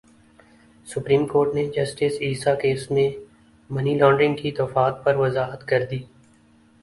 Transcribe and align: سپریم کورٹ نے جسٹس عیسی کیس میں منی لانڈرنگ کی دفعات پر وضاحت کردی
سپریم 0.87 1.25
کورٹ 1.27 1.53
نے 1.55 1.65
جسٹس 1.75 2.13
عیسی 2.21 2.55
کیس 2.61 2.89
میں 2.91 3.09
منی 3.69 3.93
لانڈرنگ 3.95 4.35
کی 4.35 4.51
دفعات 4.51 5.03
پر 5.03 5.15
وضاحت 5.15 5.67
کردی 5.67 5.99